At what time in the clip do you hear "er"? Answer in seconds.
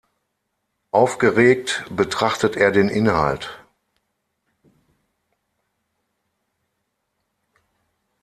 2.55-2.71